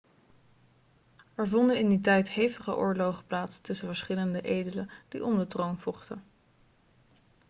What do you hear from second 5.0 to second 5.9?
die om de troon